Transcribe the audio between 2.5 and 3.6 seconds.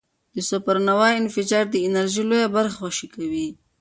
برخه خوشې کوي.